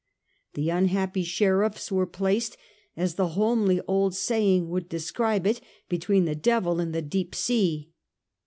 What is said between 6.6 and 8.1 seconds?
and the deep sea.